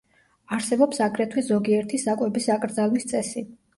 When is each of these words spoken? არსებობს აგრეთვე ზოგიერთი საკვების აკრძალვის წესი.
არსებობს 0.55 1.01
აგრეთვე 1.09 1.43
ზოგიერთი 1.49 1.99
საკვების 2.05 2.49
აკრძალვის 2.57 3.07
წესი. 3.13 3.45